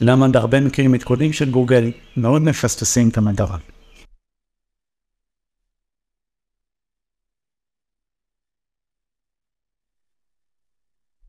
למה 0.00 0.28
בהרבה 0.28 0.60
מקרים 0.60 0.94
עדכונים 0.94 1.32
של 1.32 1.50
גוגל 1.50 1.90
מאוד 2.16 2.42
מפספסים 2.42 3.08
את 3.08 3.18
המטרה. 3.18 3.58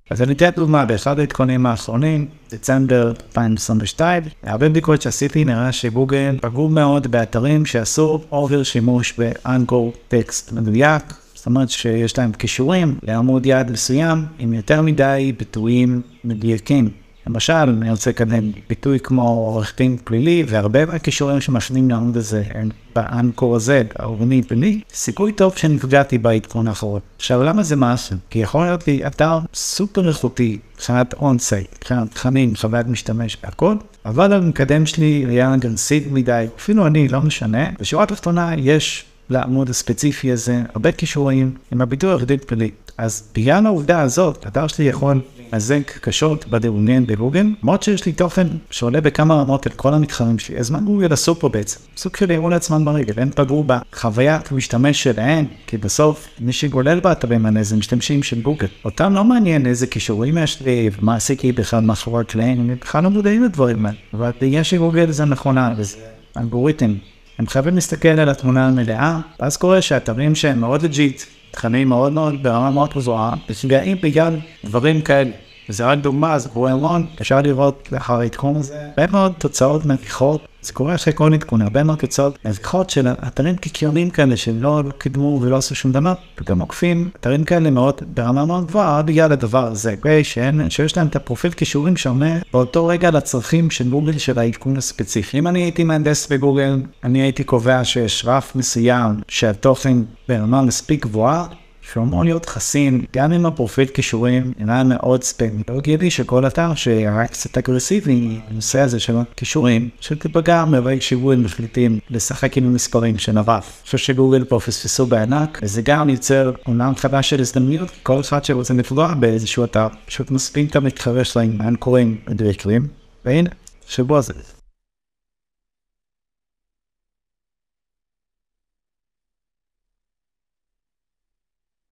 אז 0.09 0.21
אני 0.21 0.33
אתן 0.33 0.49
דוגמה, 0.49 0.85
באחד 0.85 1.19
העדכונים 1.19 1.65
האחרונים, 1.65 2.27
דצמבר 2.51 3.09
2022, 3.09 4.23
הרבה 4.43 4.69
בדיקות 4.69 5.01
שעשיתי 5.01 5.45
נראה 5.45 5.71
שגוגל 5.71 6.37
פגעו 6.41 6.69
מאוד 6.69 7.07
באתרים 7.07 7.65
שעשו 7.65 8.21
over 8.31 8.63
שימוש 8.63 9.13
ב 9.17 9.28
anchor 9.28 9.93
text 10.07 10.51
מדויק, 10.51 11.03
זאת 11.33 11.45
אומרת 11.45 11.69
שיש 11.69 12.17
להם 12.17 12.31
קישורים 12.31 12.99
לעמוד 13.03 13.45
יעד 13.45 13.71
מסוים 13.71 14.25
עם 14.39 14.53
יותר 14.53 14.81
מדי 14.81 15.33
ביטויים 15.37 16.01
מדויקים. 16.23 16.89
למשל, 17.29 17.53
אני 17.53 17.91
רוצה 17.91 18.09
לקדם 18.09 18.51
ביטוי 18.69 18.99
כמו 18.99 19.21
עורך 19.21 19.73
דין 19.77 19.97
פלילי, 20.03 20.43
והרבה 20.47 20.85
מהקישורים 20.85 21.41
שמפנים 21.41 21.89
לעמוד 21.89 22.17
הזה 22.17 22.43
הם 22.53 22.69
ב 22.95 23.04
anchor 23.04 23.55
הזה, 23.55 23.83
עורך 23.99 24.27
דין 24.27 24.43
פלילי, 24.43 24.81
סיכוי 24.93 25.31
טוב 25.31 25.53
שנפגעתי 25.55 26.17
בעדכון 26.17 26.67
האחרון. 26.67 26.99
עכשיו, 27.17 27.43
למה 27.43 27.63
זה 27.63 27.75
משהו? 27.75 28.17
כי 28.29 28.39
יכול 28.39 28.65
להיות 28.65 28.87
לי 28.87 29.07
אתר 29.07 29.39
סופר 29.53 30.07
איכותי, 30.07 30.57
מבחינת 30.75 31.13
אונסייט, 31.13 31.67
מבחינת 31.77 32.11
תכנים, 32.13 32.55
חוויית 32.55 32.87
משתמש 32.87 33.37
והכל, 33.43 33.75
אבל 34.05 34.33
המקדם 34.33 34.85
שלי 34.85 35.25
היה 35.29 35.53
אגרסיבי 35.53 36.09
מדי, 36.09 36.45
אפילו 36.57 36.87
אני, 36.87 37.07
לא 37.07 37.21
משנה. 37.21 37.65
בשורה 37.79 38.03
התחתונה 38.03 38.51
יש 38.57 39.05
לעמוד 39.29 39.69
הספציפי 39.69 40.31
הזה 40.31 40.61
הרבה 40.73 40.91
קישורים 40.91 41.51
עם 41.71 41.81
הביטוי 41.81 42.11
עורך 42.11 42.23
דין 42.23 42.39
פלילי. 42.47 42.71
אז 42.97 43.23
בגלל 43.35 43.65
העובדה 43.65 44.01
הזאת, 44.01 44.45
האתר 44.45 44.67
שלי 44.67 44.85
יכול 44.85 45.21
מזנק 45.53 45.99
קשות 46.01 46.47
בדירוגים 46.47 47.05
בגוגל, 47.05 47.45
למרות 47.63 47.83
שיש 47.83 48.05
לי 48.05 48.11
תוכן 48.11 48.47
שעולה 48.71 49.01
בכמה 49.01 49.35
רמות 49.35 49.67
את 49.67 49.73
כל 49.73 49.93
המתחרים 49.93 50.39
שלי, 50.39 50.57
אז 50.57 50.69
מה 50.69 50.79
גוגל 50.79 51.13
עשו 51.13 51.35
פה 51.35 51.49
בעצם? 51.49 51.79
סוג 51.97 52.15
של 52.15 52.31
ירו 52.31 52.49
לעצמם 52.49 52.85
ברגל, 52.85 53.13
הם 53.17 53.29
פגעו 53.35 53.63
בחוויית 53.67 54.51
המשתמש 54.51 55.03
שלהם, 55.03 55.45
כי 55.67 55.77
בסוף 55.77 56.27
מי 56.39 56.53
שגולש 56.53 56.99
באתרים 56.99 57.45
האלה 57.45 57.63
זה 57.63 57.75
משתמשים 57.75 58.23
של 58.23 58.41
גוגל. 58.41 58.67
אותם 58.85 59.13
לא 59.13 59.23
מעניין 59.23 59.65
איזה 59.65 59.87
קישורים 59.87 60.37
יש 60.37 60.61
לי, 60.61 60.89
ומה 60.99 61.15
עשיתי 61.15 61.51
בכלל 61.51 61.79
מאחורי 61.79 62.21
הקלעים, 62.21 62.59
הם 62.59 62.75
בכלל 62.81 63.03
לא 63.03 63.09
מודעים 63.09 63.43
לדברים 63.43 63.85
האלה, 63.85 63.97
אבל 64.13 64.31
בגלל 64.41 64.63
שגוגל 64.63 65.11
זה 65.11 65.25
מכונה, 65.25 65.73
וזה 65.77 65.97
אלגוריתם. 66.37 66.93
הם 67.39 67.47
חייבים 67.47 67.75
להסתכל 67.75 68.07
על 68.07 68.29
התמונה 68.29 68.67
המלאה, 68.67 69.19
ואז 69.39 69.57
קורה 69.57 69.81
שאתרים 69.81 70.35
שהם 70.35 70.59
מאוד 70.59 70.81
legit, 70.83 71.21
תכנים 71.51 71.89
מאוד 71.89 72.13
מאוד 72.13 72.43
ברמה 72.43 72.69
מאוד 72.71 72.89
גבוהה, 72.89 73.33
נפגעים 73.49 73.97
בגלל 74.01 74.35
דברים 74.65 75.01
כאלה. 75.01 75.48
וזה 75.69 75.85
רק 75.85 75.99
דוגמה, 75.99 76.39
זה 76.39 76.49
קורה 76.49 76.71
המון, 76.71 77.05
אפשר 77.21 77.41
לראות 77.41 77.89
לאחר 77.91 78.19
העדכון 78.19 78.55
הזה, 78.55 78.85
הרבה 78.97 79.11
מאוד 79.11 79.33
תוצאות 79.37 79.85
מביכות, 79.85 80.41
זה 80.61 80.73
קורה 80.73 80.95
אחרי 80.95 81.13
כל 81.15 81.33
עדכון, 81.33 81.61
הרבה 81.61 81.83
מאוד 81.83 81.97
תוצאות 81.97 82.45
מביכות 82.45 82.89
של 82.89 83.07
אתרים 83.27 83.55
קיקיונים 83.55 84.09
כאלה 84.09 84.37
שלא 84.37 84.83
קידמו 84.97 85.39
ולא 85.41 85.57
עשו 85.57 85.75
שום 85.75 85.91
דבר, 85.91 86.13
וגם 86.41 86.59
עוקפים 86.59 87.09
אתרים 87.19 87.43
כאלה 87.43 87.69
מאוד 87.69 88.01
ברמה 88.13 88.45
מאוד 88.45 88.67
גבוהה 88.67 89.01
בגלל 89.01 89.31
הדבר 89.31 89.65
הזה, 89.65 89.93
אוקיי? 89.97 90.23
שאין, 90.23 90.69
שיש 90.69 90.97
להם 90.97 91.07
את 91.07 91.15
הפרופיל 91.15 91.51
כישורים 91.51 91.97
שעונה 91.97 92.39
באותו 92.53 92.87
רגע 92.87 93.11
לצרכים 93.11 93.69
של 93.69 93.89
גוגל 93.89 94.17
של 94.17 94.39
העדכון 94.39 94.77
הספציפי. 94.77 95.39
אם 95.39 95.47
אני 95.47 95.59
הייתי 95.59 95.83
מהנדס 95.83 96.27
בגוגל, 96.27 96.81
אני 97.03 97.21
הייתי 97.21 97.43
קובע 97.43 97.83
שיש 97.83 98.25
רף 98.27 98.55
מסוים 98.55 99.15
שהתוכן 99.27 99.97
ברמה 100.29 100.61
מספיק 100.61 101.05
גבוהה, 101.05 101.45
שהוא 101.93 102.03
אמור 102.03 102.23
להיות 102.23 102.45
חסין, 102.45 103.05
גם 103.15 103.33
אם 103.33 103.45
הפרופיל 103.45 103.85
כישורים 103.85 104.53
נראה 104.59 104.83
מאוד 104.83 105.23
ספמי. 105.23 105.63
לא 105.69 105.75
הגיוני 105.75 106.11
שכל 106.11 106.47
אתר 106.47 106.75
שהיה 106.75 107.27
קצת 107.27 107.57
אגרסיבי 107.57 108.39
בנושא 108.49 108.79
הזה 108.79 108.99
של 108.99 109.17
הכישורים, 109.17 109.89
שתיפגע 109.99 110.65
מראה 110.65 111.01
שיווי 111.01 111.35
מחליטים 111.35 111.99
לשחק 112.09 112.57
עם 112.57 112.65
המספרים 112.65 113.17
של 113.17 113.37
הרף. 113.37 113.47
אני 113.47 113.85
חושב 113.85 113.97
שגוגל 113.97 114.43
פה 114.43 114.59
פספסו 114.59 115.05
בענק, 115.05 115.59
וזה 115.63 115.81
גם 115.81 116.09
יוצר 116.09 116.51
עולם 116.65 116.95
חדש 116.95 117.29
של 117.29 117.39
הזדמנויות, 117.39 117.91
כל 118.03 118.19
אחד 118.19 118.45
שרוצה 118.45 118.73
לפגוע 118.73 119.13
באיזשהו 119.13 119.63
אתר, 119.63 119.87
פשוט 120.05 120.31
מספיק 120.31 120.69
את 120.71 120.75
המתחרה 120.75 121.23
שלהם, 121.23 121.57
מה 121.57 121.63
הם 121.63 121.75
קוראים 121.75 122.17
מדויקים, 122.27 122.87
והנה, 123.25 123.49
שבוע 123.87 124.21
זה. 124.21 124.58